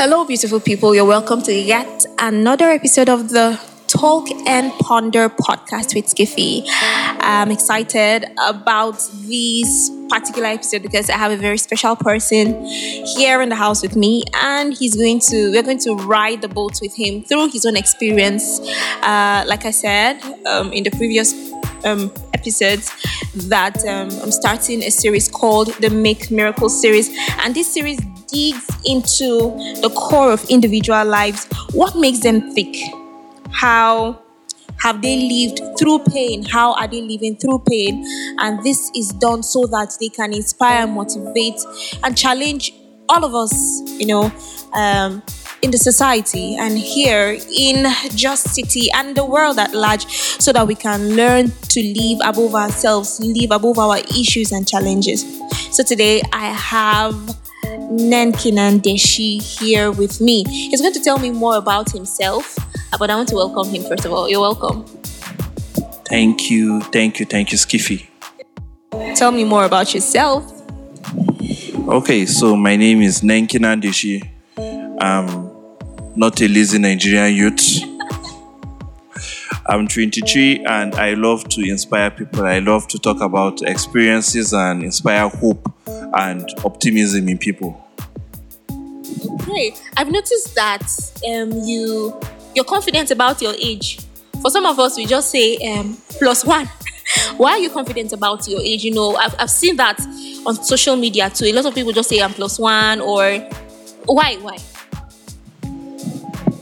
Hello, 0.00 0.24
beautiful 0.24 0.60
people. 0.60 0.94
You're 0.94 1.04
welcome 1.04 1.42
to 1.42 1.52
yet 1.52 2.06
another 2.20 2.70
episode 2.70 3.08
of 3.08 3.30
the 3.30 3.60
Talk 3.88 4.30
and 4.46 4.70
Ponder 4.74 5.28
podcast 5.28 5.92
with 5.92 6.06
Skiffy. 6.06 6.62
I'm 6.68 7.50
excited 7.50 8.26
about 8.46 9.04
this 9.22 9.90
particular 10.08 10.50
episode 10.50 10.82
because 10.82 11.10
I 11.10 11.16
have 11.16 11.32
a 11.32 11.36
very 11.36 11.58
special 11.58 11.96
person 11.96 12.64
here 12.64 13.42
in 13.42 13.48
the 13.48 13.56
house 13.56 13.82
with 13.82 13.96
me, 13.96 14.22
and 14.34 14.72
he's 14.72 14.94
going 14.94 15.18
to 15.30 15.50
we're 15.50 15.64
going 15.64 15.80
to 15.80 15.96
ride 15.96 16.42
the 16.42 16.48
boat 16.48 16.78
with 16.80 16.94
him 16.94 17.24
through 17.24 17.50
his 17.50 17.66
own 17.66 17.76
experience. 17.76 18.60
Uh, 19.02 19.42
like 19.48 19.64
I 19.64 19.72
said 19.72 20.22
um, 20.46 20.72
in 20.72 20.84
the 20.84 20.92
previous 20.92 21.34
um, 21.84 22.12
episodes, 22.34 22.92
that 23.48 23.84
um, 23.84 24.10
I'm 24.22 24.30
starting 24.30 24.84
a 24.84 24.90
series 24.90 25.28
called 25.28 25.74
the 25.80 25.90
Make 25.90 26.30
Miracles 26.30 26.80
series, 26.80 27.10
and 27.40 27.52
this 27.52 27.74
series 27.74 27.98
digs 28.28 28.68
into 28.84 29.26
the 29.80 29.90
core 29.94 30.32
of 30.32 30.44
individual 30.48 31.04
lives. 31.04 31.46
What 31.72 31.96
makes 31.96 32.20
them 32.20 32.54
tick? 32.54 32.76
How 33.50 34.22
have 34.78 35.02
they 35.02 35.16
lived 35.16 35.78
through 35.78 36.00
pain? 36.10 36.44
How 36.44 36.74
are 36.74 36.86
they 36.86 37.02
living 37.02 37.36
through 37.36 37.64
pain? 37.68 38.04
And 38.38 38.62
this 38.64 38.90
is 38.94 39.08
done 39.08 39.42
so 39.42 39.66
that 39.66 39.96
they 40.00 40.08
can 40.08 40.32
inspire, 40.32 40.86
motivate, 40.86 41.60
and 42.04 42.16
challenge 42.16 42.72
all 43.08 43.24
of 43.24 43.34
us, 43.34 43.82
you 43.98 44.06
know, 44.06 44.30
um, 44.74 45.22
in 45.62 45.72
the 45.72 45.78
society 45.78 46.54
and 46.56 46.78
here 46.78 47.36
in 47.58 47.86
Jos 48.14 48.40
City 48.40 48.88
and 48.94 49.16
the 49.16 49.24
world 49.24 49.58
at 49.58 49.74
large, 49.74 50.06
so 50.06 50.52
that 50.52 50.66
we 50.66 50.76
can 50.76 51.16
learn 51.16 51.50
to 51.50 51.82
live 51.82 52.20
above 52.24 52.54
ourselves, 52.54 53.18
live 53.18 53.50
above 53.50 53.78
our 53.78 53.98
issues 53.98 54.52
and 54.52 54.68
challenges. 54.68 55.24
So 55.72 55.82
today 55.82 56.22
I 56.32 56.46
have 56.52 57.16
Nenkinan 57.90 58.80
Deshi 58.80 59.40
here 59.40 59.90
with 59.90 60.20
me. 60.20 60.44
He's 60.44 60.80
going 60.80 60.92
to 60.92 61.00
tell 61.00 61.18
me 61.18 61.30
more 61.30 61.56
about 61.56 61.90
himself, 61.90 62.58
uh, 62.92 62.98
but 62.98 63.08
I 63.08 63.16
want 63.16 63.28
to 63.30 63.34
welcome 63.34 63.68
him 63.72 63.82
first 63.82 64.04
of 64.04 64.12
all. 64.12 64.28
You're 64.28 64.40
welcome. 64.42 64.84
Thank 66.04 66.50
you, 66.50 66.82
thank 66.82 67.18
you, 67.18 67.24
thank 67.24 67.50
you, 67.50 67.56
Skiffy. 67.58 68.06
Tell 69.16 69.32
me 69.32 69.44
more 69.44 69.64
about 69.64 69.94
yourself. 69.94 70.52
Okay, 71.88 72.26
so 72.26 72.54
my 72.56 72.76
name 72.76 73.00
is 73.00 73.22
Nenkinan 73.22 73.80
Deshi. 73.80 74.28
I'm 75.00 75.50
not 76.14 76.42
a 76.42 76.48
lazy 76.48 76.78
Nigerian 76.78 77.34
youth. 77.34 77.82
I'm 79.66 79.88
23 79.88 80.64
and 80.64 80.94
I 80.94 81.14
love 81.14 81.48
to 81.50 81.62
inspire 81.62 82.10
people. 82.10 82.44
I 82.44 82.58
love 82.58 82.88
to 82.88 82.98
talk 82.98 83.20
about 83.20 83.62
experiences 83.62 84.52
and 84.52 84.82
inspire 84.82 85.28
hope 85.28 85.72
and 85.86 86.48
optimism 86.64 87.28
in 87.28 87.38
people. 87.38 87.87
Okay, 89.58 89.74
I've 89.96 90.08
noticed 90.08 90.54
that 90.54 90.86
um, 91.28 91.50
you 91.64 92.16
you're 92.54 92.64
confident 92.64 93.10
about 93.10 93.42
your 93.42 93.54
age. 93.54 93.98
For 94.40 94.52
some 94.52 94.64
of 94.64 94.78
us, 94.78 94.96
we 94.96 95.04
just 95.04 95.32
say 95.32 95.56
um, 95.56 95.96
plus 96.10 96.44
one. 96.44 96.66
Why 97.36 97.52
are 97.52 97.58
you 97.58 97.68
confident 97.68 98.12
about 98.12 98.46
your 98.46 98.60
age? 98.60 98.84
You 98.84 98.94
know, 98.94 99.16
I've, 99.16 99.34
I've 99.36 99.50
seen 99.50 99.74
that 99.78 99.98
on 100.46 100.54
social 100.62 100.94
media 100.94 101.28
too. 101.28 101.46
A 101.46 101.52
lot 101.52 101.66
of 101.66 101.74
people 101.74 101.90
just 101.90 102.08
say 102.08 102.20
I'm 102.20 102.34
plus 102.34 102.56
one 102.60 103.00
or 103.00 103.40
why? 104.04 104.36
Why? 104.36 104.58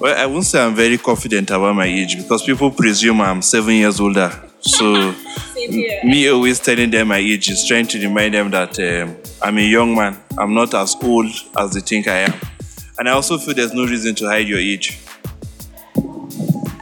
Well, 0.01 0.19
I 0.19 0.25
won't 0.25 0.45
say 0.45 0.65
I'm 0.65 0.75
very 0.75 0.97
confident 0.97 1.51
about 1.51 1.77
my 1.77 1.85
age 1.85 2.17
because 2.17 2.45
people 2.45 2.71
presume 2.71 3.21
I'm 3.21 3.43
seven 3.43 3.75
years 3.75 4.01
older. 4.01 4.33
So, 4.61 5.15
me 6.05 6.31
always 6.31 6.61
telling 6.61 6.91
them 6.91 7.09
my 7.09 7.19
age 7.19 7.51
is 7.51 7.67
trying 7.67 7.89
to 7.89 7.99
remind 7.99 8.33
them 8.33 8.51
that 8.53 8.79
um, 8.79 9.17
I'm 9.43 9.59
a 9.59 9.69
young 9.69 9.95
man. 9.95 10.17
I'm 10.39 10.55
not 10.55 10.73
as 10.73 10.97
old 11.03 11.27
as 11.59 11.73
they 11.75 11.81
think 11.81 12.09
I 12.09 12.21
am. 12.21 12.35
And 12.99 13.09
I 13.09 13.13
also 13.13 13.39
feel 13.39 13.55
there's 13.55 13.75
no 13.75 13.85
reason 13.85 14.15
to 14.17 14.27
hide 14.27 14.49
your 14.49 14.59
age. 14.59 14.99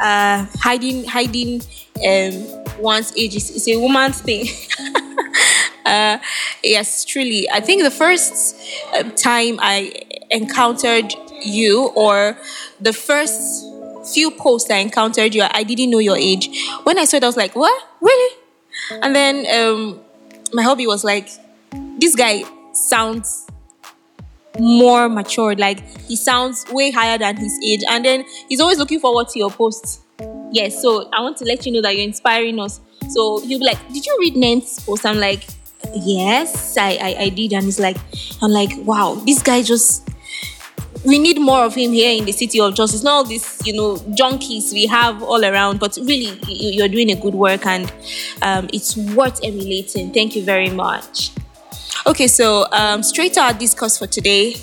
Uh, 0.01 0.47
hiding 0.61 1.05
hiding 1.05 1.63
um, 2.07 2.65
one's 2.79 3.17
age 3.17 3.37
is, 3.37 3.51
is 3.51 3.69
a 3.69 3.79
woman's 3.79 4.21
thing. 4.21 4.47
uh, 5.87 6.19
yes, 6.63 7.05
truly. 7.05 7.49
I 7.51 7.61
think 7.61 7.83
the 7.83 7.91
first 7.91 8.57
uh, 8.95 9.05
time 9.17 9.59
I 9.61 9.93
encountered 10.31 11.15
you, 11.43 11.91
or 11.97 12.37
the 12.81 12.93
first 12.93 13.65
few 14.13 14.31
posts 14.31 14.71
I 14.71 14.77
encountered 14.77 15.35
you, 15.35 15.45
I 15.51 15.63
didn't 15.63 15.91
know 15.91 15.99
your 15.99 16.17
age. 16.17 16.49
When 16.85 16.99
I 16.99 17.07
saw 17.07 17.17
it, 17.17 17.25
I 17.25 17.27
was 17.27 17.37
like, 17.37 17.57
"What? 17.57 17.75
Really?" 18.01 18.37
And 19.03 19.17
then 19.17 19.47
um, 19.55 20.01
my 20.53 20.63
hobby 20.63 20.87
was 20.87 21.03
like, 21.05 21.29
"This 21.99 22.15
guy 22.15 22.45
sounds 22.73 23.44
more 24.59 25.09
matured. 25.09 25.59
Like 25.59 25.81
he 26.07 26.17
sounds 26.17 26.65
way 26.71 26.91
higher 26.91 27.19
than 27.19 27.37
his 27.37 27.59
age, 27.65 27.83
and 27.89 28.05
then 28.05 28.25
he's 28.49 28.61
always 28.61 28.79
looking 28.79 29.01
forward 29.01 29.29
to 29.29 29.39
your 29.39 29.51
posts." 29.51 30.01
Yes, 30.53 30.81
so 30.81 31.09
I 31.13 31.21
want 31.21 31.37
to 31.39 31.45
let 31.45 31.67
you 31.67 31.73
know 31.73 31.83
that 31.83 31.95
you're 31.97 32.05
inspiring 32.05 32.61
us. 32.61 32.81
So 33.11 33.41
he'll 33.41 33.59
be 33.59 33.65
like, 33.65 33.79
"Did 33.93 34.07
you 34.07 34.17
read 34.21 34.37
Nent's 34.37 34.81
post?" 34.81 35.05
I'm 35.05 35.19
like, 35.19 35.45
"Yes, 35.95 36.77
I, 36.79 36.99
I 37.01 37.17
I 37.25 37.29
did," 37.31 37.53
and 37.53 37.65
he's 37.65 37.81
like, 37.81 37.97
"I'm 38.41 38.51
like, 38.53 38.71
wow, 38.85 39.15
this 39.27 39.43
guy 39.43 39.63
just." 39.63 40.09
We 41.05 41.19
need 41.19 41.39
more 41.39 41.65
of 41.65 41.75
him 41.75 41.93
here 41.93 42.17
in 42.17 42.25
the 42.25 42.33
city 42.33 42.59
of 42.61 42.75
justice. 42.75 43.03
Not 43.03 43.11
all 43.13 43.25
these, 43.25 43.61
you 43.67 43.75
know, 43.75 43.97
junkies 44.17 44.73
we 44.73 44.87
have 44.87 45.23
all 45.23 45.45
around, 45.45 45.79
but 45.79 45.99
really, 45.99 46.31
you- 46.49 46.71
you're 46.73 46.89
doing 46.89 47.11
a 47.11 47.15
good 47.17 47.35
work 47.35 47.67
and 47.67 47.93
um, 48.41 48.71
it's 48.73 48.97
worth 48.97 49.39
emulating. 49.45 50.13
Thank 50.15 50.35
you 50.35 50.43
very 50.43 50.71
much. 50.71 51.31
Okay, 52.07 52.27
so 52.27 52.67
um, 52.71 53.03
straight 53.03 53.33
to 53.33 53.41
our 53.41 53.55
discourse 53.55 53.97
for 53.97 54.07
today. 54.07 54.57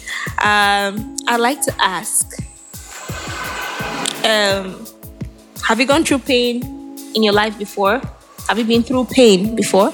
Um, 0.44 1.18
I'd 1.28 1.40
like 1.40 1.60
to 1.64 1.74
ask 1.80 2.38
um, 4.24 4.86
Have 5.64 5.80
you 5.80 5.88
gone 5.88 6.04
through 6.04 6.20
pain 6.20 6.62
in 7.16 7.24
your 7.24 7.34
life 7.34 7.58
before? 7.58 8.00
Have 8.48 8.60
you 8.60 8.66
been 8.66 8.84
through 8.84 9.06
pain 9.06 9.56
before? 9.56 9.90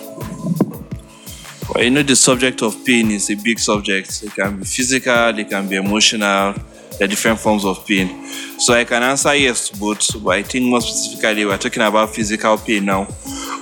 Well, 1.73 1.83
you 1.85 1.89
know, 1.89 2.03
the 2.03 2.17
subject 2.17 2.61
of 2.63 2.85
pain 2.85 3.11
is 3.11 3.29
a 3.29 3.35
big 3.35 3.59
subject. 3.59 4.23
It 4.23 4.33
can 4.33 4.59
be 4.59 4.65
physical, 4.65 5.39
it 5.39 5.49
can 5.49 5.69
be 5.69 5.77
emotional. 5.77 6.53
There 6.97 7.05
are 7.05 7.07
different 7.07 7.39
forms 7.39 7.63
of 7.63 7.87
pain. 7.87 8.27
So 8.59 8.73
I 8.73 8.83
can 8.83 9.03
answer 9.03 9.33
yes 9.33 9.69
to 9.69 9.79
both, 9.79 10.21
but 10.21 10.31
I 10.31 10.43
think 10.43 10.65
more 10.65 10.81
specifically, 10.81 11.45
we're 11.45 11.57
talking 11.57 11.83
about 11.83 12.09
physical 12.09 12.57
pain 12.57 12.83
now, 12.83 13.05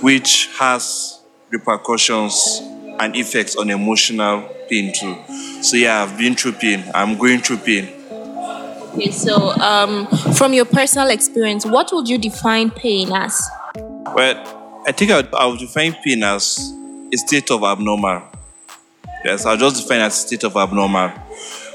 which 0.02 0.50
has 0.57 1.19
repercussions 1.52 2.63
and 3.00 3.16
effects 3.16 3.56
on 3.56 3.70
emotional 3.70 4.50
pain 4.70 4.94
too. 4.94 5.16
So 5.62 5.78
yeah, 5.78 6.04
I've 6.04 6.18
been 6.18 6.36
through 6.36 6.54
pain. 6.54 6.84
I'm 6.94 7.18
going 7.18 7.42
through 7.42 7.58
pain. 7.58 7.90
Okay, 8.94 9.12
so 9.12 9.52
um, 9.60 10.08
from 10.36 10.54
your 10.54 10.66
personal 10.66 11.10
experience, 11.10 11.66
what 11.66 11.90
would 11.92 12.08
you 12.08 12.18
define 12.18 12.72
pain 12.72 13.12
as? 13.12 13.50
Well, 13.76 14.84
I 14.88 14.92
think 14.92 15.12
I 15.12 15.18
would, 15.18 15.34
I 15.34 15.46
would 15.48 15.60
define 15.60 15.94
pain 16.04 16.24
as 16.24 16.74
a 17.14 17.18
state 17.18 17.52
of 17.52 17.64
abnormal. 17.64 18.24
Yes, 19.26 19.46
I'll 19.46 19.58
just 19.58 19.82
define 19.82 20.00
it 20.00 20.04
as 20.04 20.14
a 20.24 20.28
state 20.28 20.44
of 20.44 20.56
abnormal. 20.56 21.10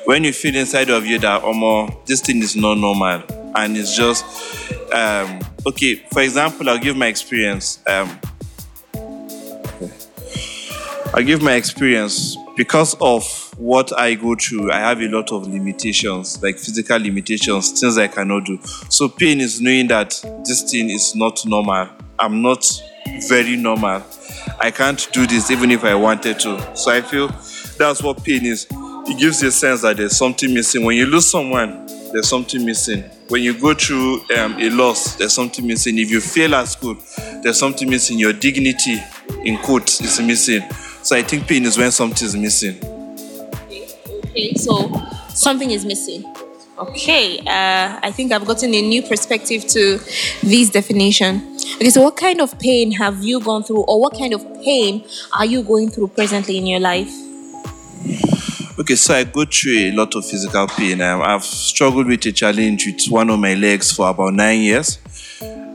When 0.06 0.24
you 0.24 0.32
feel 0.32 0.56
inside 0.56 0.88
of 0.88 1.04
you 1.04 1.18
that, 1.18 1.42
oh, 1.44 2.02
this 2.06 2.20
thing 2.22 2.38
is 2.38 2.56
not 2.56 2.78
normal, 2.78 3.22
and 3.54 3.76
it's 3.76 3.94
just, 3.94 4.24
um, 4.92 5.40
okay, 5.66 5.96
for 6.10 6.22
example, 6.22 6.70
I'll 6.70 6.78
give 6.78 6.96
my 6.96 7.06
experience. 7.06 7.80
Um, 7.86 8.18
I'll 11.12 11.24
give 11.24 11.42
my 11.42 11.54
experience 11.54 12.36
because 12.56 12.94
of 13.00 13.24
what 13.58 13.96
I 13.98 14.14
go 14.14 14.36
through. 14.36 14.70
I 14.70 14.78
have 14.78 15.00
a 15.00 15.08
lot 15.08 15.32
of 15.32 15.48
limitations, 15.48 16.40
like 16.40 16.56
physical 16.56 17.00
limitations, 17.00 17.78
things 17.80 17.98
I 17.98 18.06
cannot 18.06 18.46
do. 18.46 18.60
So 18.88 19.08
pain 19.08 19.40
is 19.40 19.60
knowing 19.60 19.88
that 19.88 20.10
this 20.46 20.70
thing 20.70 20.88
is 20.88 21.16
not 21.16 21.44
normal. 21.44 21.88
I'm 22.16 22.42
not 22.42 22.64
very 23.28 23.56
normal. 23.56 24.04
I 24.60 24.70
can't 24.70 25.08
do 25.12 25.26
this 25.26 25.50
even 25.50 25.72
if 25.72 25.82
I 25.82 25.96
wanted 25.96 26.38
to. 26.40 26.76
So 26.76 26.92
I 26.92 27.00
feel 27.00 27.26
that's 27.76 28.04
what 28.04 28.22
pain 28.22 28.46
is. 28.46 28.68
It 28.70 29.18
gives 29.18 29.42
you 29.42 29.48
a 29.48 29.52
sense 29.52 29.82
that 29.82 29.96
there's 29.96 30.16
something 30.16 30.54
missing. 30.54 30.84
When 30.84 30.96
you 30.96 31.06
lose 31.06 31.28
someone, 31.28 31.86
there's 32.12 32.28
something 32.28 32.64
missing. 32.64 33.02
When 33.28 33.42
you 33.42 33.58
go 33.58 33.74
through 33.74 34.20
um, 34.36 34.56
a 34.60 34.70
loss, 34.70 35.16
there's 35.16 35.32
something 35.32 35.66
missing. 35.66 35.98
If 35.98 36.10
you 36.10 36.20
fail 36.20 36.54
at 36.54 36.68
school, 36.68 36.96
there's 37.42 37.58
something 37.58 37.90
missing. 37.90 38.18
Your 38.18 38.32
dignity, 38.32 38.98
in 39.44 39.58
quotes, 39.58 40.00
is 40.00 40.20
missing. 40.20 40.62
So 41.10 41.16
I 41.16 41.22
think 41.22 41.48
pain 41.48 41.64
is 41.64 41.76
when 41.76 41.90
something 41.90 42.24
is 42.24 42.36
missing. 42.36 42.78
Okay, 44.26 44.54
so 44.54 44.92
something 45.30 45.72
is 45.72 45.84
missing. 45.84 46.22
Okay, 46.78 47.40
uh, 47.40 47.98
I 48.00 48.12
think 48.12 48.30
I've 48.30 48.46
gotten 48.46 48.72
a 48.72 48.80
new 48.80 49.02
perspective 49.02 49.66
to 49.66 49.98
this 50.40 50.70
definition. 50.70 51.56
Okay, 51.78 51.90
so 51.90 52.02
what 52.02 52.16
kind 52.16 52.40
of 52.40 52.56
pain 52.60 52.92
have 52.92 53.24
you 53.24 53.40
gone 53.40 53.64
through, 53.64 53.82
or 53.88 54.00
what 54.00 54.16
kind 54.16 54.32
of 54.32 54.44
pain 54.62 55.04
are 55.36 55.46
you 55.46 55.64
going 55.64 55.90
through 55.90 56.06
presently 56.14 56.58
in 56.58 56.66
your 56.68 56.78
life? 56.78 57.12
Okay, 58.78 58.94
so 58.94 59.12
I 59.12 59.24
go 59.24 59.44
through 59.44 59.78
a 59.78 59.90
lot 59.90 60.14
of 60.14 60.24
physical 60.24 60.68
pain. 60.68 61.00
Um, 61.00 61.22
I've 61.22 61.42
struggled 61.42 62.06
with 62.06 62.24
a 62.26 62.30
challenge 62.30 62.86
with 62.86 63.04
one 63.08 63.30
of 63.30 63.40
my 63.40 63.54
legs 63.54 63.90
for 63.90 64.08
about 64.08 64.34
nine 64.34 64.60
years. 64.60 65.00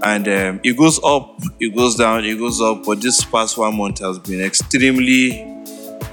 And 0.05 0.27
um, 0.27 0.59
it 0.63 0.77
goes 0.77 0.99
up, 1.03 1.41
it 1.59 1.75
goes 1.75 1.95
down, 1.95 2.23
it 2.25 2.37
goes 2.37 2.61
up. 2.61 2.85
But 2.85 3.01
this 3.01 3.25
past 3.25 3.57
one 3.57 3.75
month 3.75 3.99
has 3.99 4.19
been 4.19 4.39
extremely 4.39 5.31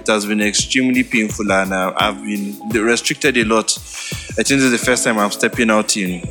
It 0.03 0.09
has 0.09 0.27
been 0.27 0.41
extremely 0.41 1.05
painful, 1.05 1.53
and 1.53 1.73
I've 1.73 2.17
been 2.25 2.59
restricted 2.83 3.37
a 3.37 3.45
lot. 3.45 3.71
I 3.77 4.43
think 4.43 4.59
this 4.61 4.63
is 4.65 4.73
the 4.73 4.79
first 4.79 5.05
time 5.05 5.19
I'm 5.19 5.31
stepping 5.31 5.71
out 5.71 5.97
in 5.97 6.27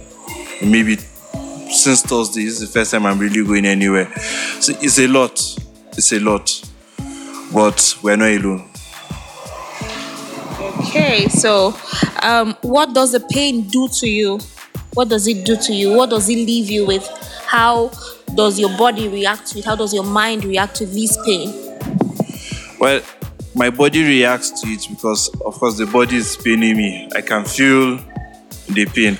maybe 0.61 0.97
since 0.97 2.01
Thursday. 2.01 2.43
This 2.43 2.59
is 2.59 2.67
the 2.67 2.79
first 2.79 2.91
time 2.91 3.05
I'm 3.05 3.17
really 3.17 3.45
going 3.45 3.65
anywhere. 3.65 4.11
So 4.59 4.73
it's 4.81 4.99
a 4.99 5.07
lot. 5.07 5.39
It's 5.93 6.11
a 6.11 6.19
lot, 6.19 6.69
but 7.53 7.97
we're 8.03 8.17
not 8.17 8.31
alone. 8.31 8.67
Okay, 10.79 11.29
so 11.29 11.73
um, 12.23 12.57
what 12.61 12.93
does 12.93 13.13
the 13.13 13.21
pain 13.29 13.67
do 13.69 13.87
to 13.99 14.09
you? 14.09 14.39
What 14.95 15.07
does 15.07 15.27
it 15.27 15.45
do 15.45 15.55
to 15.55 15.73
you? 15.73 15.95
What 15.95 16.09
does 16.09 16.27
it 16.27 16.35
leave 16.35 16.69
you 16.69 16.85
with? 16.85 17.07
How 17.51 17.91
does 18.33 18.57
your 18.57 18.69
body 18.77 19.09
react 19.09 19.47
to 19.47 19.59
it? 19.59 19.65
How 19.65 19.75
does 19.75 19.93
your 19.93 20.05
mind 20.05 20.45
react 20.45 20.73
to 20.77 20.85
this 20.85 21.17
pain? 21.25 21.49
Well, 22.79 23.01
my 23.53 23.69
body 23.69 24.05
reacts 24.05 24.61
to 24.61 24.69
it 24.69 24.87
because, 24.89 25.27
of 25.43 25.55
course, 25.55 25.77
the 25.77 25.85
body 25.85 26.15
is 26.15 26.37
paining 26.37 26.77
me. 26.77 27.09
I 27.13 27.19
can 27.19 27.43
feel 27.43 27.97
the 28.69 28.85
pain. 28.85 29.17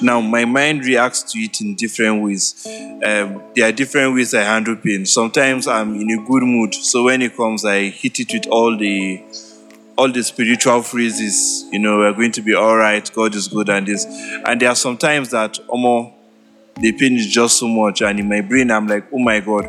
Now, 0.00 0.22
my 0.22 0.46
mind 0.46 0.86
reacts 0.86 1.22
to 1.34 1.38
it 1.38 1.60
in 1.60 1.74
different 1.74 2.22
ways. 2.24 2.66
Um, 2.66 3.42
there 3.54 3.68
are 3.68 3.72
different 3.72 4.14
ways 4.14 4.32
I 4.32 4.44
handle 4.44 4.76
pain. 4.76 5.04
Sometimes 5.04 5.68
I'm 5.68 5.96
in 5.96 6.10
a 6.18 6.26
good 6.26 6.44
mood, 6.44 6.74
so 6.74 7.04
when 7.04 7.20
it 7.20 7.36
comes, 7.36 7.66
I 7.66 7.90
hit 7.90 8.20
it 8.20 8.32
with 8.32 8.46
all 8.46 8.74
the 8.74 9.22
all 9.98 10.10
the 10.10 10.22
spiritual 10.22 10.80
phrases. 10.80 11.66
You 11.70 11.80
know, 11.80 11.98
we're 11.98 12.14
going 12.14 12.32
to 12.32 12.42
be 12.42 12.54
all 12.54 12.76
right. 12.76 13.10
God 13.14 13.34
is 13.34 13.48
good, 13.48 13.68
and 13.68 13.86
this. 13.86 14.06
And 14.46 14.58
there 14.62 14.70
are 14.70 14.74
some 14.74 14.96
times 14.96 15.30
that, 15.32 15.58
Omo, 15.68 16.15
the 16.76 16.92
pain 16.92 17.14
is 17.14 17.26
just 17.26 17.58
so 17.58 17.68
much, 17.68 18.02
and 18.02 18.20
in 18.20 18.28
my 18.28 18.40
brain, 18.40 18.70
I'm 18.70 18.86
like, 18.86 19.06
oh 19.12 19.18
my 19.18 19.40
God, 19.40 19.66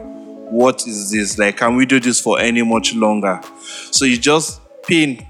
what 0.52 0.88
is 0.88 1.12
this? 1.12 1.38
Like, 1.38 1.58
can 1.58 1.76
we 1.76 1.86
do 1.86 2.00
this 2.00 2.20
for 2.20 2.40
any 2.40 2.62
much 2.62 2.94
longer? 2.94 3.42
So 3.92 4.06
you 4.06 4.18
just 4.18 4.62
pain, 4.84 5.26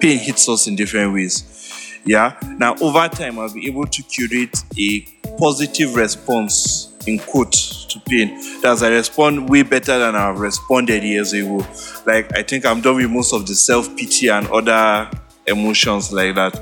pain 0.00 0.18
hits 0.18 0.48
us 0.48 0.66
in 0.66 0.76
different 0.76 1.12
ways. 1.12 2.00
Yeah. 2.04 2.36
Now, 2.42 2.74
over 2.80 3.08
time, 3.08 3.38
I'll 3.38 3.52
be 3.52 3.66
able 3.66 3.86
to 3.86 4.02
curate 4.02 4.62
a 4.78 5.00
positive 5.38 5.94
response 5.94 6.92
in 7.06 7.18
quote 7.18 7.52
to 7.52 8.00
pain. 8.08 8.38
That's 8.60 8.82
I 8.82 8.88
respond 8.88 9.48
way 9.48 9.62
better 9.62 9.98
than 9.98 10.14
I've 10.14 10.38
responded 10.38 11.02
years 11.02 11.32
ago. 11.32 11.66
Like 12.06 12.36
I 12.36 12.42
think 12.42 12.64
I'm 12.64 12.80
done 12.80 12.96
with 12.96 13.10
most 13.10 13.32
of 13.32 13.46
the 13.46 13.54
self 13.54 13.94
pity 13.96 14.28
and 14.28 14.46
other 14.48 15.10
emotions 15.46 16.12
like 16.12 16.34
that. 16.36 16.54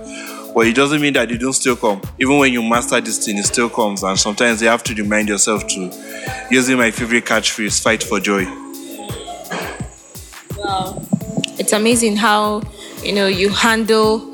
But 0.54 0.66
it 0.66 0.74
doesn't 0.74 1.00
mean 1.00 1.12
that 1.14 1.28
they 1.28 1.36
don't 1.36 1.52
still 1.52 1.76
come. 1.76 2.02
Even 2.18 2.38
when 2.38 2.52
you 2.52 2.62
master 2.62 3.00
this 3.00 3.24
thing, 3.24 3.38
it 3.38 3.44
still 3.44 3.70
comes. 3.70 4.02
And 4.02 4.18
sometimes 4.18 4.60
you 4.60 4.68
have 4.68 4.82
to 4.84 4.94
remind 4.94 5.28
yourself 5.28 5.66
to, 5.68 6.46
using 6.50 6.76
my 6.76 6.90
favorite 6.90 7.24
catchphrase, 7.24 7.82
fight 7.82 8.02
for 8.02 8.20
joy. 8.20 8.44
Wow. 10.56 11.02
It's 11.58 11.72
amazing 11.72 12.16
how, 12.16 12.62
you 13.02 13.12
know, 13.12 13.26
you 13.26 13.50
handle 13.50 14.30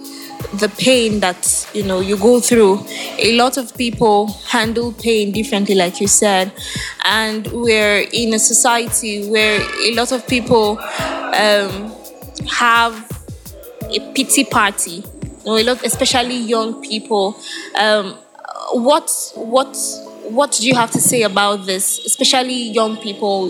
the 0.55 0.69
pain 0.79 1.21
that 1.21 1.69
you 1.75 1.83
know 1.83 2.01
you 2.01 2.17
go 2.17 2.41
through 2.41 2.85
a 3.19 3.37
lot 3.37 3.57
of 3.57 3.77
people 3.77 4.29
handle 4.49 4.93
pain 4.93 5.33
differently 5.33 5.75
like 5.75 6.01
you 6.01 6.07
said 6.07 6.53
and 7.05 7.47
we're 7.49 8.07
in 8.13 8.33
a 8.33 8.39
society 8.39 9.29
where 9.29 9.61
a 9.61 9.95
lot 9.95 10.13
of 10.13 10.27
people 10.29 10.79
um, 10.79 11.93
have 12.49 12.95
a 13.91 14.13
pity 14.15 14.45
party 14.45 15.03
know, 15.47 15.57
a 15.57 15.63
lot 15.63 15.85
especially 15.85 16.37
young 16.37 16.83
people 16.83 17.39
um, 17.79 18.19
what 18.73 19.11
what 19.35 19.77
what 20.29 20.53
do 20.53 20.67
you 20.67 20.75
have 20.75 20.91
to 20.91 21.01
say 21.01 21.23
about 21.23 21.67
this, 21.67 22.05
especially 22.05 22.71
young 22.71 22.97
people? 22.97 23.49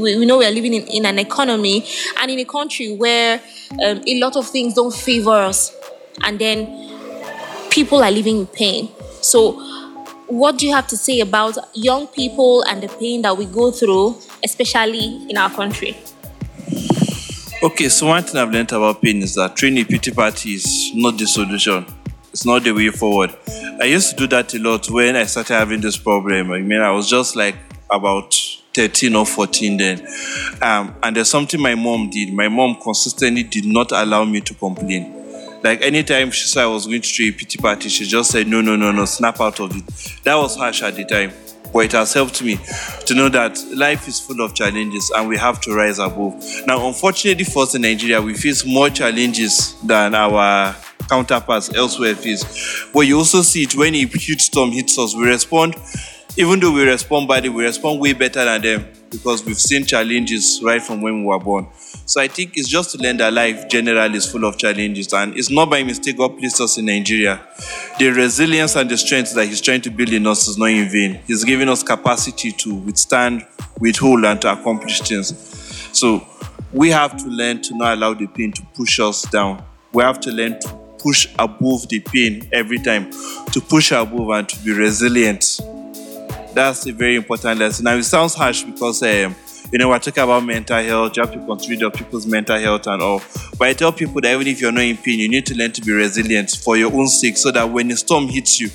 We, 0.00 0.16
we 0.16 0.26
know 0.26 0.38
we 0.38 0.46
are 0.46 0.50
living 0.50 0.74
in, 0.74 0.86
in, 0.86 1.06
an 1.06 1.18
economy 1.18 1.84
and 2.20 2.30
in 2.30 2.38
a 2.38 2.44
country 2.44 2.94
where 2.94 3.40
um, 3.84 4.00
a 4.06 4.20
lot 4.20 4.36
of 4.36 4.46
things 4.48 4.74
don't 4.74 4.94
favor 4.94 5.32
us 5.32 5.74
and 6.22 6.38
then 6.38 6.66
people 7.70 8.02
are 8.02 8.10
living 8.10 8.38
in 8.38 8.46
pain. 8.46 8.88
So, 9.20 9.52
what 10.28 10.58
do 10.58 10.66
you 10.66 10.74
have 10.74 10.86
to 10.88 10.96
say 10.96 11.20
about 11.20 11.58
young 11.74 12.06
people 12.06 12.62
and 12.62 12.82
the 12.82 12.88
pain 12.88 13.22
that 13.22 13.36
we 13.36 13.46
go 13.46 13.70
through, 13.70 14.16
especially 14.44 15.26
in 15.28 15.36
our 15.36 15.50
country? 15.50 15.96
Okay, 17.64 17.88
so 17.88 18.08
one 18.08 18.22
thing 18.22 18.38
I've 18.38 18.50
learned 18.50 18.70
about 18.72 19.00
pain 19.00 19.22
is 19.22 19.36
that 19.36 19.56
training 19.56 19.86
pity 19.86 20.10
party 20.10 20.50
is 20.52 20.90
not 20.94 21.16
the 21.16 21.26
solution. 21.26 21.86
It's 22.30 22.44
not 22.44 22.62
the 22.62 22.72
way 22.72 22.90
forward. 22.90 23.34
I 23.80 23.84
used 23.84 24.10
to 24.10 24.16
do 24.16 24.26
that 24.26 24.52
a 24.52 24.58
lot 24.58 24.90
when 24.90 25.16
I 25.16 25.24
started 25.24 25.54
having 25.54 25.80
this 25.80 25.96
problem. 25.96 26.52
I 26.52 26.58
mean, 26.58 26.82
I 26.82 26.90
was 26.90 27.08
just 27.08 27.36
like 27.36 27.56
about 27.90 28.34
13 28.74 29.16
or 29.16 29.24
14 29.24 29.78
then. 29.78 30.06
Um, 30.60 30.94
and 31.02 31.16
there's 31.16 31.30
something 31.30 31.58
my 31.58 31.74
mom 31.74 32.10
did. 32.10 32.34
My 32.34 32.48
mom 32.48 32.76
consistently 32.82 33.44
did 33.44 33.64
not 33.64 33.92
allow 33.92 34.26
me 34.26 34.42
to 34.42 34.52
complain. 34.52 35.14
Like 35.62 35.80
anytime 35.80 36.32
she 36.32 36.46
saw 36.46 36.64
I 36.64 36.66
was 36.66 36.86
going 36.86 37.00
to 37.00 37.24
a 37.24 37.32
pity 37.32 37.56
party, 37.56 37.88
she 37.88 38.04
just 38.04 38.30
said, 38.30 38.46
no, 38.46 38.60
no, 38.60 38.76
no, 38.76 38.92
no, 38.92 39.06
snap 39.06 39.40
out 39.40 39.58
of 39.60 39.74
it. 39.74 40.20
That 40.24 40.34
was 40.34 40.54
harsh 40.54 40.82
at 40.82 40.96
the 40.96 41.06
time. 41.06 41.32
It 41.82 41.92
has 41.92 42.12
helped 42.14 42.42
me 42.42 42.58
to 43.06 43.14
know 43.14 43.28
that 43.30 43.62
life 43.74 44.06
is 44.06 44.20
full 44.20 44.40
of 44.40 44.54
challenges 44.54 45.10
and 45.10 45.28
we 45.28 45.36
have 45.36 45.60
to 45.62 45.74
rise 45.74 45.98
above. 45.98 46.34
Now, 46.66 46.86
unfortunately 46.86 47.44
for 47.44 47.64
us 47.64 47.74
in 47.74 47.82
Nigeria, 47.82 48.22
we 48.22 48.34
face 48.34 48.64
more 48.64 48.88
challenges 48.90 49.74
than 49.82 50.14
our 50.14 50.74
counterparts 51.08 51.74
elsewhere 51.74 52.14
face. 52.14 52.44
But 52.92 53.00
you 53.00 53.18
also 53.18 53.42
see 53.42 53.64
it 53.64 53.74
when 53.74 53.94
a 53.94 54.06
huge 54.06 54.42
storm 54.42 54.70
hits 54.70 54.98
us, 54.98 55.14
we 55.14 55.26
respond, 55.26 55.74
even 56.36 56.60
though 56.60 56.72
we 56.72 56.84
respond 56.84 57.28
badly, 57.28 57.48
we 57.48 57.64
respond 57.64 58.00
way 58.00 58.12
better 58.12 58.44
than 58.44 58.62
them 58.62 58.86
because 59.10 59.44
we've 59.44 59.58
seen 59.58 59.84
challenges 59.84 60.60
right 60.62 60.82
from 60.82 61.00
when 61.02 61.20
we 61.20 61.26
were 61.26 61.38
born. 61.38 61.66
So 62.06 62.20
I 62.20 62.28
think 62.28 62.56
it's 62.56 62.68
just 62.68 62.90
to 62.92 62.98
learn 62.98 63.16
that 63.16 63.32
life 63.32 63.66
generally 63.68 64.16
is 64.18 64.30
full 64.30 64.44
of 64.44 64.58
challenges, 64.58 65.12
and 65.14 65.36
it's 65.36 65.50
not 65.50 65.70
by 65.70 65.82
mistake 65.82 66.18
God 66.18 66.38
placed 66.38 66.60
us 66.60 66.76
in 66.76 66.86
Nigeria. 66.86 67.40
The 67.98 68.10
resilience 68.10 68.76
and 68.76 68.90
the 68.90 68.98
strength 68.98 69.34
that 69.34 69.46
He's 69.46 69.60
trying 69.60 69.80
to 69.82 69.90
build 69.90 70.10
in 70.12 70.26
us 70.26 70.46
is 70.46 70.58
not 70.58 70.66
in 70.70 70.88
vain. 70.90 71.20
He's 71.26 71.44
giving 71.44 71.68
us 71.68 71.82
capacity 71.82 72.52
to 72.52 72.74
withstand, 72.74 73.46
withhold, 73.80 74.24
and 74.24 74.40
to 74.42 74.52
accomplish 74.52 75.00
things. 75.00 75.34
So 75.92 76.26
we 76.72 76.90
have 76.90 77.16
to 77.16 77.26
learn 77.28 77.62
to 77.62 77.76
not 77.76 77.96
allow 77.96 78.12
the 78.14 78.26
pain 78.26 78.52
to 78.52 78.62
push 78.74 79.00
us 79.00 79.22
down. 79.22 79.64
We 79.92 80.02
have 80.02 80.20
to 80.20 80.30
learn 80.30 80.60
to 80.60 80.68
push 80.98 81.28
above 81.38 81.88
the 81.88 82.00
pain 82.00 82.48
every 82.52 82.78
time, 82.78 83.10
to 83.52 83.60
push 83.60 83.92
above 83.92 84.28
and 84.30 84.48
to 84.48 84.58
be 84.60 84.72
resilient. 84.72 85.60
That's 86.52 86.86
a 86.86 86.92
very 86.92 87.16
important 87.16 87.60
lesson. 87.60 87.84
Now 87.84 87.94
it 87.94 88.04
sounds 88.04 88.34
harsh 88.34 88.62
because 88.62 89.02
um, 89.02 89.34
you 89.74 89.78
know, 89.78 89.88
we're 89.88 89.98
talking 89.98 90.22
about 90.22 90.44
mental 90.44 90.80
health, 90.80 91.16
you 91.16 91.22
have 91.24 91.32
to 91.32 91.44
consider 91.44 91.90
people's 91.90 92.28
mental 92.28 92.56
health 92.56 92.86
and 92.86 93.02
all. 93.02 93.20
But 93.58 93.66
I 93.66 93.72
tell 93.72 93.90
people 93.90 94.20
that 94.20 94.32
even 94.32 94.46
if 94.46 94.60
you're 94.60 94.70
not 94.70 94.84
in 94.84 94.96
pain, 94.96 95.18
you 95.18 95.28
need 95.28 95.46
to 95.46 95.56
learn 95.56 95.72
to 95.72 95.82
be 95.82 95.90
resilient 95.90 96.52
for 96.62 96.76
your 96.76 96.94
own 96.94 97.08
sake 97.08 97.36
so 97.36 97.50
that 97.50 97.68
when 97.68 97.90
a 97.90 97.96
storm 97.96 98.28
hits 98.28 98.60
you, 98.60 98.68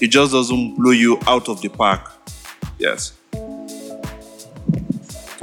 it 0.00 0.12
just 0.12 0.30
doesn't 0.30 0.76
blow 0.76 0.92
you 0.92 1.18
out 1.26 1.48
of 1.48 1.60
the 1.60 1.68
park. 1.70 2.12
Yes. 2.78 3.14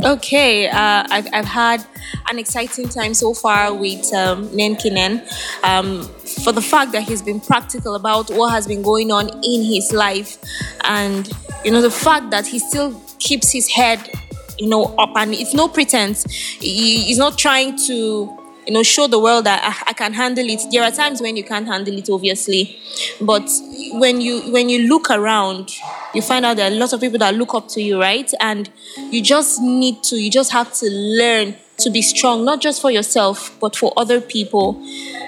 Okay, 0.06 0.70
uh, 0.70 1.06
I've, 1.10 1.28
I've 1.34 1.46
had 1.46 1.86
an 2.30 2.40
exciting 2.40 2.88
time 2.88 3.14
so 3.14 3.34
far 3.34 3.74
with 3.74 4.14
um, 4.14 4.48
Nenkinan 4.52 5.28
um, 5.66 6.04
for 6.42 6.54
the 6.54 6.62
fact 6.62 6.94
that 6.94 7.04
he's 7.04 7.22
been 7.22 7.42
practical 7.42 7.96
about 7.96 8.30
what 8.30 8.52
has 8.52 8.66
been 8.66 8.82
going 8.82 9.12
on 9.12 9.28
in 9.44 9.62
his 9.62 9.92
life. 9.92 10.38
And, 10.86 11.30
you 11.66 11.72
know, 11.72 11.82
the 11.82 11.92
fact 11.92 12.30
that 12.30 12.48
he 12.48 12.60
still 12.60 12.98
keeps 13.20 13.52
his 13.52 13.68
head 13.68 14.10
you 14.62 14.68
know, 14.68 14.94
up 15.00 15.10
and 15.16 15.34
it's 15.34 15.56
no 15.56 15.68
pretense. 15.68 16.24
He's 16.60 17.18
not 17.18 17.38
trying 17.38 17.78
to 17.88 18.38
you 18.68 18.74
know 18.74 18.84
show 18.84 19.08
the 19.08 19.20
world 19.20 19.46
that 19.48 19.60
I, 19.64 19.90
I, 19.90 19.94
can 19.94 20.14
handle 20.14 20.48
it. 20.48 20.62
There 20.72 20.84
are 20.84 20.92
times 20.92 21.20
when 21.20 21.36
you 21.36 21.44
can't 21.44 21.66
handle 21.66 21.98
it 21.98 22.08
obviously. 22.12 22.80
But 23.20 23.50
when 23.94 24.22
you 24.22 24.52
when 24.52 24.70
you 24.70 24.88
look 24.88 25.10
around 25.10 25.72
you 26.14 26.22
find 26.22 26.46
out 26.46 26.58
there 26.58 26.72
are 26.72 26.76
lots 26.76 26.94
of 26.94 27.02
people 27.02 27.18
that 27.20 27.34
look 27.34 27.56
up 27.56 27.70
to 27.70 27.82
you 27.82 28.00
right? 28.00 28.32
And 28.40 28.70
you 29.10 29.24
just 29.24 29.60
need 29.60 30.04
to 30.04 30.16
you 30.18 30.30
just 30.30 30.52
have 30.52 30.72
to 30.76 30.90
learn 30.92 31.56
to 31.78 31.90
be 31.90 32.04
strong 32.04 32.46
not 32.46 32.62
just 32.62 32.80
for 32.82 32.92
yourself 32.92 33.58
but 33.60 33.76
for 33.76 33.92
other 33.98 34.22
people 34.22 34.80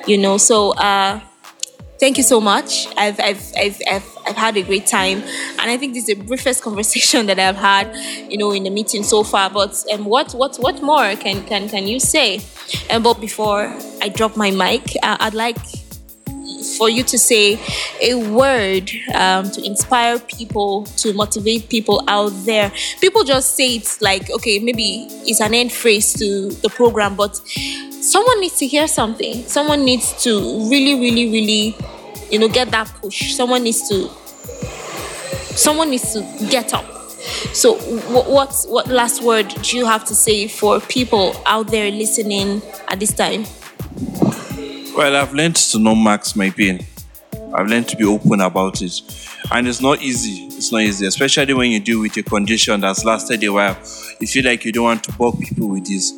you 0.06 0.20
know? 0.20 0.38
So 0.38 0.74
uh 0.74 1.22
thank 2.00 2.18
you 2.18 2.24
so 2.24 2.42
much. 2.42 2.88
I've, 2.98 3.20
I've, 3.20 3.54
I've, 3.58 3.82
I've, 3.90 4.18
I've 4.28 4.36
had 4.36 4.58
a 4.58 4.64
great 4.64 4.88
time. 4.88 5.22
And 5.60 5.72
I 5.72 5.78
think 5.78 5.94
this 5.94 6.08
is 6.10 6.18
the 6.18 6.24
briefest 6.24 6.64
conversation 6.68 7.26
that 7.28 7.40
I've 7.40 7.56
had, 7.56 7.96
you 8.30 8.38
know, 8.38 8.52
in 8.52 8.64
the 8.64 8.70
meeting 8.70 9.04
so 9.04 9.24
far. 9.24 9.50
But 9.50 9.84
um, 9.92 10.06
what, 10.06 10.34
what, 10.34 10.58
what 10.58 10.82
more 10.82 11.16
can, 11.16 11.46
can, 11.46 11.70
can 11.70 11.88
you 11.88 12.00
say? 12.00 12.42
And 12.90 13.04
but 13.04 13.20
before 13.20 13.74
I 14.02 14.10
drop 14.10 14.38
my 14.38 14.52
mic, 14.52 14.96
uh, 15.04 15.18
I'd 15.20 15.34
like 15.34 15.58
for 16.78 16.90
you 16.90 17.04
to 17.04 17.18
say 17.18 17.60
a 18.02 18.16
word 18.16 18.90
um, 19.14 19.50
to 19.52 19.64
inspire 19.66 20.20
people, 20.20 20.84
to 20.98 21.14
motivate 21.14 21.70
people 21.70 22.04
out 22.08 22.32
there. 22.46 22.72
People 23.02 23.24
just 23.24 23.56
say 23.56 23.76
it's 23.76 24.02
like, 24.02 24.30
okay, 24.32 24.60
maybe 24.60 25.08
it's 25.26 25.42
an 25.42 25.54
end 25.54 25.72
phrase 25.72 26.14
to 26.14 26.50
the 26.62 26.70
program, 26.70 27.16
but 27.16 27.40
someone 28.04 28.40
needs 28.42 28.58
to 28.58 28.68
hear 28.68 28.88
something. 28.88 29.44
Someone 29.48 29.86
needs 29.86 30.22
to 30.24 30.40
really, 30.70 31.00
really, 31.00 31.32
really, 31.32 31.76
you 32.30 32.40
know, 32.40 32.50
get 32.50 32.70
that 32.72 32.88
push. 33.02 33.34
Someone 33.34 33.64
needs 33.64 33.88
to, 33.90 34.10
someone 35.56 35.90
needs 35.90 36.14
to 36.14 36.22
get 36.50 36.74
up. 36.74 36.86
So, 37.54 37.76
what, 38.12 38.30
what 38.30 38.66
what 38.68 38.88
last 38.88 39.24
word 39.24 39.48
do 39.48 39.78
you 39.78 39.86
have 39.86 40.04
to 40.06 40.16
say 40.16 40.48
for 40.48 40.82
people 40.82 41.34
out 41.46 41.68
there 41.68 41.90
listening 41.90 42.62
at 42.90 43.00
this 43.00 43.14
time? 43.14 43.46
Well, 44.96 45.16
I've 45.16 45.34
learned 45.34 45.56
to 45.56 45.80
not 45.80 45.96
max 45.96 46.36
my 46.36 46.50
pain. 46.50 46.86
I've 47.54 47.68
learned 47.68 47.88
to 47.90 47.98
be 47.98 48.04
open 48.04 48.42
about 48.42 48.82
it. 48.82 49.02
And 49.52 49.68
it's 49.68 49.82
not 49.82 50.02
easy. 50.02 50.48
It's 50.48 50.72
not 50.72 50.82
easy, 50.82 51.06
especially 51.06 51.54
when 51.54 51.72
you 51.72 51.80
deal 51.80 52.02
with 52.02 52.18
a 52.18 52.24
condition 52.24 52.82
that's 52.82 53.06
lasted 53.06 53.44
a 53.44 53.50
while. 53.50 53.78
You 54.20 54.28
feel 54.28 54.46
like 54.46 54.66
you 54.66 54.72
don't 54.72 54.84
want 54.84 55.04
to 55.06 55.14
bug 55.14 55.40
people 55.40 55.70
with 55.70 55.86
this. 55.86 56.14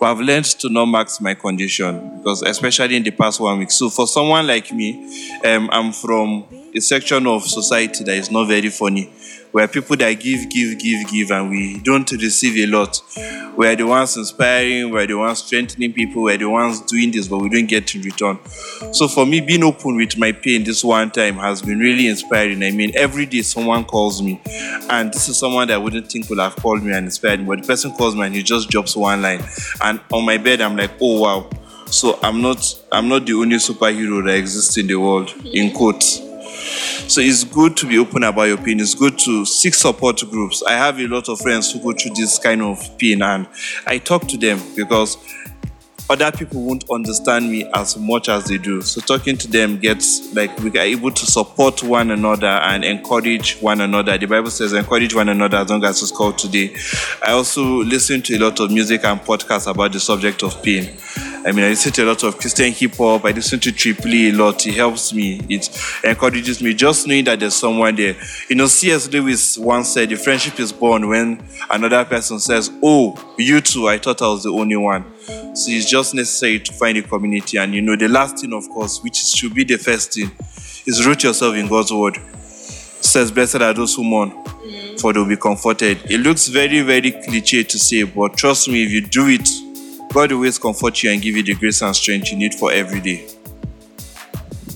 But 0.00 0.06
I've 0.06 0.20
learned 0.20 0.44
to 0.44 0.68
not 0.68 0.86
max 0.86 1.20
my 1.20 1.34
condition 1.34 2.18
because, 2.18 2.42
especially 2.42 2.96
in 2.96 3.02
the 3.02 3.10
past 3.10 3.40
one 3.40 3.58
week. 3.58 3.70
So, 3.70 3.90
for 3.90 4.06
someone 4.06 4.46
like 4.46 4.72
me, 4.72 5.40
um, 5.44 5.68
I'm 5.72 5.92
from 5.92 6.44
a 6.78 6.80
section 6.80 7.26
of 7.26 7.42
society 7.42 8.04
that 8.04 8.14
is 8.14 8.30
not 8.30 8.46
very 8.46 8.68
funny. 8.68 9.12
We're 9.52 9.66
people 9.66 9.96
that 9.96 10.12
give, 10.20 10.48
give, 10.48 10.78
give, 10.78 11.10
give, 11.10 11.30
and 11.32 11.50
we 11.50 11.80
don't 11.80 12.08
receive 12.12 12.56
a 12.56 12.70
lot. 12.70 13.02
We're 13.56 13.74
the 13.74 13.84
ones 13.84 14.16
inspiring, 14.16 14.90
we're 14.90 15.06
the 15.08 15.14
ones 15.14 15.42
strengthening 15.42 15.92
people, 15.92 16.22
we're 16.22 16.38
the 16.38 16.48
ones 16.48 16.80
doing 16.82 17.10
this, 17.10 17.26
but 17.26 17.38
we 17.38 17.48
don't 17.48 17.66
get 17.66 17.92
in 17.96 18.02
return. 18.02 18.38
So 18.92 19.08
for 19.08 19.26
me, 19.26 19.40
being 19.40 19.64
open 19.64 19.96
with 19.96 20.16
my 20.16 20.30
pain 20.30 20.62
this 20.62 20.84
one 20.84 21.10
time 21.10 21.34
has 21.38 21.62
been 21.62 21.80
really 21.80 22.06
inspiring. 22.06 22.62
I 22.62 22.70
mean, 22.70 22.92
every 22.94 23.26
day 23.26 23.42
someone 23.42 23.84
calls 23.84 24.22
me, 24.22 24.40
and 24.46 25.12
this 25.12 25.28
is 25.28 25.36
someone 25.36 25.66
that 25.68 25.74
I 25.74 25.78
wouldn't 25.78 26.12
think 26.12 26.28
would 26.30 26.38
have 26.38 26.54
called 26.54 26.84
me 26.84 26.92
and 26.92 27.06
inspired 27.06 27.40
me, 27.40 27.46
but 27.46 27.62
the 27.62 27.66
person 27.66 27.92
calls 27.92 28.14
me 28.14 28.26
and 28.26 28.34
he 28.36 28.44
just 28.44 28.70
drops 28.70 28.94
one 28.94 29.22
line. 29.22 29.42
And 29.82 30.00
on 30.12 30.24
my 30.24 30.36
bed, 30.36 30.60
I'm 30.60 30.76
like, 30.76 30.92
oh 31.00 31.22
wow. 31.22 31.50
So 31.86 32.20
I'm 32.22 32.42
not 32.42 32.62
I'm 32.92 33.08
not 33.08 33.24
the 33.26 33.32
only 33.32 33.56
superhero 33.56 34.22
that 34.26 34.36
exists 34.36 34.76
in 34.76 34.86
the 34.86 34.96
world, 34.96 35.34
in 35.52 35.72
quotes. 35.72 36.27
So 37.06 37.20
it's 37.20 37.44
good 37.44 37.76
to 37.78 37.86
be 37.86 37.98
open 37.98 38.22
about 38.24 38.44
your 38.44 38.58
pain. 38.58 38.80
It's 38.80 38.94
good 38.94 39.18
to 39.20 39.44
seek 39.44 39.74
support 39.74 40.22
groups. 40.30 40.62
I 40.62 40.72
have 40.72 40.98
a 40.98 41.06
lot 41.06 41.28
of 41.28 41.40
friends 41.40 41.72
who 41.72 41.80
go 41.80 41.92
through 41.92 42.14
this 42.14 42.38
kind 42.38 42.60
of 42.62 42.98
pain 42.98 43.22
and 43.22 43.46
I 43.86 43.98
talk 43.98 44.26
to 44.28 44.36
them 44.36 44.60
because 44.74 45.16
other 46.10 46.32
people 46.32 46.62
won't 46.62 46.84
understand 46.90 47.50
me 47.50 47.70
as 47.74 47.96
much 47.96 48.28
as 48.28 48.44
they 48.44 48.56
do. 48.56 48.80
So 48.80 49.00
talking 49.00 49.36
to 49.36 49.48
them 49.48 49.78
gets 49.78 50.34
like 50.34 50.58
we 50.60 50.70
are 50.70 50.82
able 50.82 51.10
to 51.10 51.26
support 51.26 51.82
one 51.82 52.10
another 52.10 52.46
and 52.46 52.84
encourage 52.84 53.60
one 53.60 53.80
another. 53.80 54.16
The 54.16 54.26
Bible 54.26 54.50
says 54.50 54.72
encourage 54.72 55.14
one 55.14 55.28
another 55.28 55.58
as 55.58 55.70
long 55.70 55.84
as 55.84 56.02
it's 56.02 56.10
called 56.10 56.38
today. 56.38 56.74
I 57.22 57.32
also 57.32 57.62
listen 57.62 58.22
to 58.22 58.36
a 58.36 58.38
lot 58.38 58.58
of 58.60 58.70
music 58.70 59.04
and 59.04 59.20
podcasts 59.20 59.70
about 59.70 59.92
the 59.92 60.00
subject 60.00 60.42
of 60.42 60.62
pain. 60.62 60.96
I 61.44 61.52
mean, 61.52 61.64
I 61.64 61.68
listen 61.68 61.92
to 61.92 62.04
a 62.04 62.06
lot 62.06 62.22
of 62.24 62.36
Christian 62.36 62.72
hip 62.72 62.94
hop. 62.96 63.24
I 63.24 63.30
listen 63.30 63.60
to 63.60 63.72
Trip 63.72 64.04
Lee 64.04 64.30
a 64.30 64.32
lot. 64.32 64.66
It 64.66 64.74
helps 64.74 65.12
me. 65.12 65.40
It 65.48 65.70
encourages 66.04 66.60
me. 66.60 66.74
Just 66.74 67.06
knowing 67.06 67.24
that 67.24 67.40
there's 67.40 67.54
someone 67.54 67.94
there. 67.96 68.16
You 68.48 68.56
know, 68.56 68.66
C.S. 68.66 69.10
Lewis 69.10 69.56
once 69.56 69.88
said, 69.90 70.10
"The 70.10 70.16
friendship 70.16 70.58
is 70.60 70.72
born 70.72 71.08
when 71.08 71.42
another 71.70 72.04
person 72.04 72.40
says, 72.40 72.70
"Oh, 72.82 73.16
you 73.38 73.60
too." 73.60 73.88
I 73.88 73.98
thought 73.98 74.20
I 74.20 74.28
was 74.28 74.42
the 74.42 74.52
only 74.52 74.76
one. 74.76 75.04
So 75.26 75.70
it's 75.70 75.88
just 75.88 76.14
necessary 76.14 76.60
to 76.60 76.72
find 76.72 76.98
a 76.98 77.02
community. 77.02 77.56
And 77.56 77.74
you 77.74 77.82
know, 77.82 77.96
the 77.96 78.08
last 78.08 78.38
thing, 78.38 78.52
of 78.52 78.68
course, 78.68 79.02
which 79.02 79.16
should 79.16 79.54
be 79.54 79.64
the 79.64 79.76
first 79.76 80.14
thing, 80.14 80.30
is 80.86 81.06
root 81.06 81.22
yourself 81.22 81.54
in 81.54 81.68
God's 81.68 81.92
word. 81.92 82.16
It 82.16 83.04
says, 83.04 83.30
"Blessed 83.30 83.62
are 83.62 83.72
those 83.72 83.94
who 83.94 84.04
mourn." 84.04 84.32
For 84.98 85.12
they'll 85.12 85.24
be 85.24 85.36
comforted. 85.36 85.98
It 86.10 86.18
looks 86.18 86.48
very, 86.48 86.80
very 86.80 87.12
cliche 87.12 87.62
to 87.62 87.78
say, 87.78 88.02
but 88.02 88.36
trust 88.36 88.68
me, 88.68 88.82
if 88.82 88.90
you 88.90 89.00
do 89.00 89.28
it, 89.28 89.48
God 90.18 90.32
always 90.32 90.58
comfort 90.58 91.00
you 91.04 91.12
and 91.12 91.22
give 91.22 91.36
you 91.36 91.44
the 91.44 91.54
grace 91.54 91.80
and 91.80 91.94
strength 91.94 92.32
you 92.32 92.36
need 92.36 92.52
for 92.52 92.72
every 92.72 93.00
day. 93.00 93.24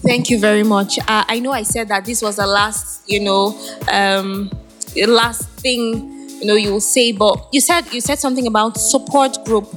Thank 0.06 0.30
you 0.30 0.38
very 0.38 0.62
much. 0.62 1.00
Uh, 1.00 1.25
I 1.26 1.40
know 1.40 1.50
I 1.50 1.64
said 1.64 1.88
that 1.88 2.04
this 2.04 2.22
was 2.22 2.37
the 2.37 2.46
last, 2.46 3.11
you 3.11 3.18
know, 3.18 3.58
um, 3.90 4.52
last 5.04 5.49
thing 5.58 6.12
you 6.42 6.49
know 6.49 6.56
you 6.56 6.72
will 6.72 6.80
say 6.80 7.12
but 7.12 7.49
you 7.52 7.61
said 7.61 7.82
you 7.92 8.00
said 8.00 8.18
something 8.18 8.46
about 8.46 8.76
support 8.76 9.44
group. 9.44 9.68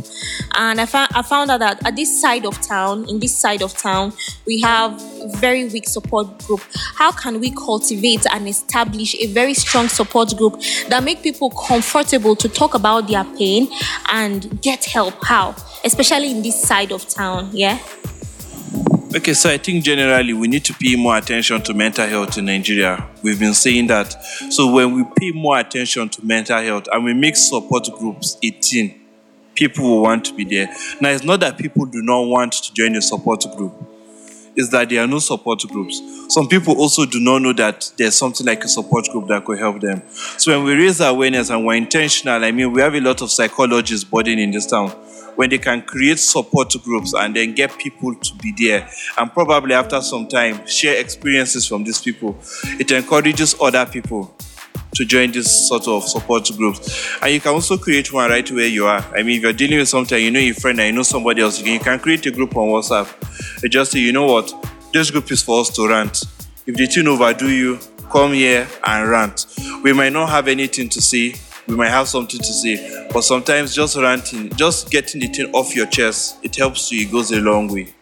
And 0.57 0.81
I, 0.81 0.85
found 0.85 1.11
I 1.13 1.21
found 1.21 1.51
out 1.51 1.59
that 1.59 1.85
at 1.85 1.95
this 1.95 2.19
side 2.19 2.45
of 2.45 2.59
town 2.61 3.07
in 3.07 3.19
this 3.19 3.37
side 3.37 3.61
of 3.61 3.77
town 3.77 4.13
we 4.47 4.61
have 4.61 4.99
very 5.35 5.65
weak 5.65 5.87
support 5.87 6.39
group. 6.45 6.61
How 6.95 7.11
can 7.11 7.39
we 7.39 7.51
cultivate 7.51 8.25
and 8.31 8.47
establish 8.47 9.15
a 9.15 9.27
very 9.27 9.53
strong 9.53 9.87
support 9.87 10.35
group 10.37 10.59
that 10.89 11.03
make 11.03 11.21
people 11.21 11.51
comfortable 11.51 12.35
to 12.35 12.49
talk 12.49 12.73
about 12.73 13.07
their 13.07 13.23
pain 13.37 13.67
and 14.09 14.59
get 14.61 14.85
help? 14.85 15.13
How? 15.23 15.55
Especially 15.83 16.31
in 16.31 16.41
this 16.41 16.59
side 16.59 16.91
of 16.91 17.07
town 17.07 17.49
yeah 17.53 17.77
Okay, 19.15 19.33
so 19.33 19.49
I 19.49 19.57
think 19.57 19.85
generally 19.85 20.33
we 20.33 20.49
need 20.49 20.65
to 20.65 20.73
pay 20.73 20.97
more 20.97 21.15
attention 21.15 21.61
to 21.61 21.73
mental 21.73 22.05
health 22.05 22.37
in 22.37 22.47
Nigeria. 22.47 23.07
We've 23.23 23.39
been 23.39 23.53
saying 23.53 23.87
that. 23.87 24.11
So 24.51 24.73
when 24.73 24.93
we 24.93 25.05
pay 25.15 25.31
more 25.31 25.57
attention 25.57 26.09
to 26.09 26.25
mental 26.25 26.61
health 26.61 26.89
and 26.91 27.01
we 27.05 27.13
make 27.13 27.37
support 27.37 27.87
groups 27.97 28.35
18, 28.43 28.93
people 29.55 29.85
will 29.85 30.01
want 30.01 30.25
to 30.25 30.33
be 30.33 30.43
there. 30.43 30.67
Now, 30.99 31.11
it's 31.11 31.23
not 31.23 31.39
that 31.39 31.57
people 31.57 31.85
do 31.85 32.01
not 32.01 32.23
want 32.23 32.51
to 32.61 32.73
join 32.73 32.93
a 32.97 33.01
support 33.01 33.45
group, 33.55 33.73
it's 34.53 34.67
that 34.71 34.89
there 34.89 35.01
are 35.01 35.07
no 35.07 35.19
support 35.19 35.61
groups. 35.69 36.01
Some 36.27 36.49
people 36.49 36.77
also 36.77 37.05
do 37.05 37.21
not 37.21 37.41
know 37.41 37.53
that 37.53 37.93
there's 37.97 38.15
something 38.15 38.45
like 38.45 38.65
a 38.65 38.67
support 38.67 39.07
group 39.13 39.29
that 39.29 39.45
could 39.45 39.59
help 39.59 39.79
them. 39.79 40.01
So 40.37 40.51
when 40.51 40.65
we 40.65 40.73
raise 40.75 40.99
awareness 40.99 41.49
and 41.51 41.65
we're 41.65 41.75
intentional, 41.75 42.43
I 42.43 42.51
mean, 42.51 42.73
we 42.73 42.81
have 42.81 42.93
a 42.93 42.99
lot 42.99 43.21
of 43.21 43.31
psychologists 43.31 44.03
boarding 44.03 44.39
in 44.39 44.51
this 44.51 44.65
town 44.65 44.91
when 45.35 45.49
they 45.49 45.57
can 45.57 45.81
create 45.81 46.19
support 46.19 46.73
groups 46.83 47.13
and 47.13 47.35
then 47.35 47.53
get 47.53 47.77
people 47.77 48.15
to 48.15 48.33
be 48.35 48.53
there 48.57 48.89
and 49.17 49.31
probably 49.33 49.73
after 49.73 50.01
some 50.01 50.27
time 50.27 50.65
share 50.65 50.99
experiences 50.99 51.67
from 51.67 51.83
these 51.83 52.01
people 52.01 52.37
it 52.79 52.91
encourages 52.91 53.55
other 53.61 53.85
people 53.85 54.35
to 54.95 55.05
join 55.05 55.31
this 55.31 55.67
sort 55.67 55.87
of 55.87 56.03
support 56.03 56.49
groups. 56.55 57.17
And 57.21 57.33
you 57.33 57.39
can 57.39 57.51
also 57.51 57.77
create 57.77 58.11
one 58.13 58.29
right 58.29 58.49
where 58.49 58.67
you 58.67 58.85
are. 58.85 59.01
I 59.13 59.23
mean, 59.23 59.37
if 59.37 59.41
you're 59.43 59.53
dealing 59.53 59.79
with 59.79 59.89
something, 59.89 60.21
you 60.21 60.31
know 60.31 60.39
your 60.39 60.55
friend 60.55 60.79
and 60.79 60.87
you 60.87 60.93
know 60.93 61.03
somebody 61.03 61.41
else, 61.41 61.61
you 61.61 61.79
can 61.79 61.99
create 61.99 62.25
a 62.25 62.31
group 62.31 62.55
on 62.55 62.69
WhatsApp. 62.69 63.61
You 63.61 63.69
just 63.69 63.91
say, 63.91 63.99
you 63.99 64.13
know 64.13 64.25
what, 64.25 64.53
this 64.93 65.11
group 65.11 65.29
is 65.31 65.41
for 65.41 65.61
us 65.61 65.69
to 65.71 65.87
rant. 65.87 66.23
If 66.65 66.75
the 66.75 66.87
thing 66.87 67.07
overdo 67.07 67.49
you, 67.49 67.79
come 68.09 68.33
here 68.33 68.67
and 68.85 69.09
rant. 69.09 69.45
We 69.83 69.93
might 69.93 70.13
not 70.13 70.29
have 70.29 70.47
anything 70.47 70.89
to 70.89 71.01
say, 71.01 71.35
we 71.67 71.75
might 71.75 71.89
have 71.89 72.07
something 72.07 72.39
to 72.39 72.53
say. 72.53 73.07
But 73.11 73.23
sometimes 73.23 73.73
just 73.73 73.97
ranting, 73.97 74.49
just 74.55 74.91
getting 74.91 75.21
the 75.21 75.27
thing 75.27 75.51
off 75.53 75.75
your 75.75 75.87
chest, 75.87 76.37
it 76.43 76.55
helps 76.55 76.91
you, 76.91 77.07
it 77.07 77.11
goes 77.11 77.31
a 77.31 77.39
long 77.41 77.67
way. 77.67 77.93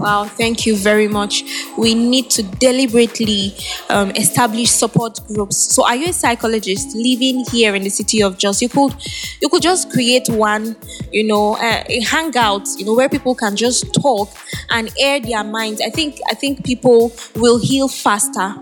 Wow, 0.00 0.24
thank 0.24 0.64
you 0.64 0.76
very 0.76 1.08
much. 1.08 1.44
We 1.76 1.94
need 1.94 2.30
to 2.30 2.42
deliberately 2.42 3.54
um, 3.90 4.10
establish 4.12 4.70
support 4.70 5.20
groups. 5.26 5.58
So, 5.58 5.84
are 5.84 5.94
you 5.94 6.08
a 6.08 6.12
psychologist 6.14 6.96
living 6.96 7.44
here 7.52 7.74
in 7.74 7.82
the 7.82 7.90
city 7.90 8.22
of 8.22 8.38
Jos? 8.38 8.62
You 8.62 8.70
could, 8.70 8.94
you 9.42 9.50
could 9.50 9.60
just 9.60 9.90
create 9.90 10.26
one, 10.30 10.74
you 11.12 11.24
know, 11.24 11.54
uh, 11.56 11.84
a 11.86 12.00
hangout, 12.00 12.66
you 12.78 12.86
know, 12.86 12.94
where 12.94 13.10
people 13.10 13.34
can 13.34 13.56
just 13.56 13.92
talk 13.92 14.30
and 14.70 14.90
air 14.98 15.20
their 15.20 15.44
minds. 15.44 15.82
I 15.82 15.90
think, 15.90 16.18
I 16.30 16.34
think 16.34 16.64
people 16.64 17.12
will 17.36 17.58
heal 17.58 17.86
faster 17.86 18.54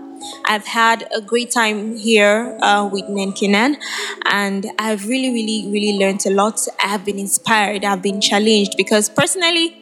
I've 0.45 0.65
had 0.65 1.07
a 1.15 1.21
great 1.21 1.51
time 1.51 1.95
here 1.95 2.57
uh, 2.61 2.89
with 2.91 3.05
Nenkinan, 3.05 3.77
and 4.25 4.65
I've 4.77 5.07
really, 5.07 5.31
really, 5.31 5.71
really 5.71 5.97
learned 5.97 6.25
a 6.25 6.31
lot. 6.31 6.67
I've 6.83 7.05
been 7.05 7.19
inspired. 7.19 7.85
I've 7.85 8.01
been 8.01 8.21
challenged 8.21 8.75
because 8.77 9.09
personally, 9.09 9.75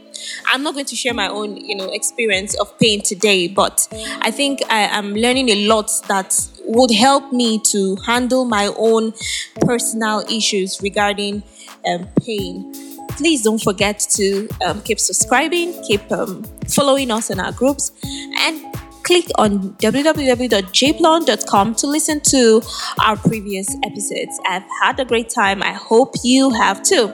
I'm 0.51 0.63
not 0.63 0.73
going 0.73 0.85
to 0.85 0.95
share 0.95 1.13
my 1.13 1.27
own, 1.27 1.57
you 1.57 1.75
know, 1.75 1.91
experience 1.91 2.59
of 2.59 2.77
pain 2.79 3.01
today, 3.01 3.47
but 3.47 3.87
I 4.21 4.31
think 4.31 4.59
I 4.69 4.79
am 4.79 5.13
learning 5.13 5.49
a 5.49 5.67
lot 5.67 5.91
that 6.07 6.33
would 6.65 6.91
help 6.91 7.31
me 7.31 7.59
to 7.71 7.95
handle 8.05 8.45
my 8.45 8.73
own 8.77 9.13
personal 9.61 10.23
issues 10.29 10.81
regarding 10.81 11.43
um, 11.85 12.07
pain 12.25 12.73
please 13.17 13.41
don't 13.41 13.61
forget 13.61 13.99
to 14.11 14.47
um, 14.65 14.81
keep 14.81 14.99
subscribing, 14.99 15.81
keep 15.83 16.09
um, 16.11 16.43
following 16.69 17.09
us 17.09 17.29
in 17.31 17.39
our 17.39 17.51
groups, 17.51 17.91
and 18.37 18.63
click 19.07 19.25
on 19.35 19.73
www.jplon.com 19.85 21.75
to 21.75 21.87
listen 21.87 22.19
to 22.19 22.61
our 23.03 23.15
previous 23.15 23.67
episodes. 23.85 24.39
I've 24.45 24.65
had 24.81 24.99
a 24.99 25.05
great 25.05 25.29
time. 25.29 25.63
I 25.63 25.71
hope 25.71 26.13
you 26.23 26.49
have 26.51 26.83
too. 26.83 27.13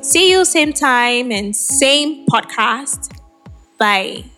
See 0.00 0.30
you 0.30 0.44
same 0.44 0.72
time 0.72 1.30
and 1.30 1.54
same 1.54 2.26
podcast. 2.26 3.16
Bye. 3.78 4.33